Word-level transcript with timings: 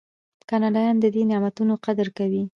کاناډایان 0.49 0.95
د 0.99 1.05
دې 1.15 1.21
نعمتونو 1.31 1.73
قدر 1.85 2.07
کوي. 2.17 2.43